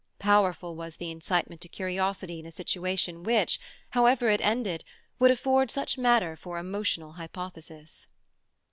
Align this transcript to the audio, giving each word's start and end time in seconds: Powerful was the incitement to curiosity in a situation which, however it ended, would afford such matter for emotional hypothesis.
Powerful 0.17 0.75
was 0.75 0.95
the 0.95 1.11
incitement 1.11 1.61
to 1.61 1.67
curiosity 1.69 2.39
in 2.39 2.47
a 2.47 2.51
situation 2.51 3.21
which, 3.21 3.59
however 3.91 4.29
it 4.31 4.41
ended, 4.41 4.83
would 5.19 5.29
afford 5.29 5.69
such 5.69 5.95
matter 5.95 6.35
for 6.35 6.57
emotional 6.57 7.11
hypothesis. 7.11 8.07